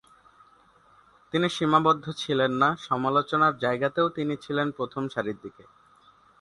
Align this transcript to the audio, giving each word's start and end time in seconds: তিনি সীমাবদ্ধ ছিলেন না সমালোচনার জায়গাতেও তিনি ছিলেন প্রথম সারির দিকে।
তিনি 1.33 1.47
সীমাবদ্ধ 1.49 2.05
ছিলেন 2.17 2.51
না 2.51 2.69
সমালোচনার 2.87 3.53
জায়গাতেও 3.57 4.07
তিনি 4.09 4.33
ছিলেন 4.35 4.67
প্রথম 4.71 5.03
সারির 5.07 5.37
দিকে। 5.41 5.63